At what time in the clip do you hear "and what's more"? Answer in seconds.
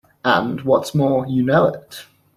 0.25-1.27